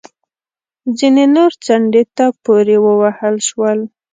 [0.97, 3.79] ځینې نور څنډې ته پورې ووهل شول